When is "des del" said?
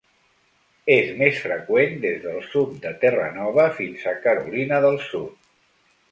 2.05-2.41